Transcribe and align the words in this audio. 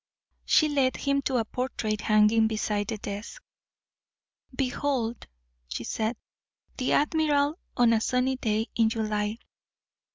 She 0.45 0.67
led 0.67 0.97
him 0.97 1.21
to 1.21 1.37
a 1.37 1.45
portrait 1.45 2.01
hanging 2.01 2.47
beside 2.47 2.87
the 2.87 2.97
desk. 2.97 3.39
"Behold," 4.55 5.27
she 5.67 5.83
said, 5.83 6.17
"the 6.77 6.93
admiral 6.93 7.59
on 7.77 7.93
a 7.93 8.01
sunny 8.01 8.37
day 8.37 8.65
in 8.73 8.89
July. 8.89 9.37